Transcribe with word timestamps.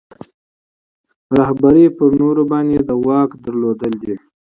رهبري 1.37 1.85
په 1.97 2.03
نورو 2.19 2.43
باندې 2.51 2.75
د 2.81 2.89
نفوذ 3.03 3.29
درلودل 3.45 3.93
دي. 4.03 4.15